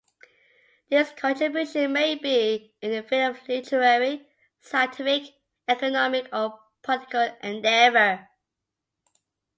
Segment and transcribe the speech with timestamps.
[0.89, 4.25] This contribution may be in the field of literary,
[4.59, 5.31] scientific,
[5.67, 8.27] economic or political endeavour.